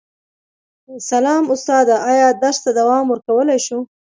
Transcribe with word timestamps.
سلام 1.09 1.43
استاده 1.53 1.95
ایا 2.11 2.27
درس 2.41 2.57
ته 2.63 2.69
دوام 2.79 3.03
ورکولی 3.11 3.59
شو 3.65 3.77